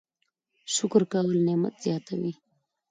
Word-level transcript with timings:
شکر 0.75 1.03
کول 1.11 1.35
نعمت 1.47 1.73
زیاتوي 1.85 2.33